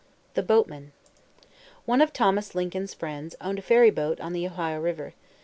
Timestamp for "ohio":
4.47-4.79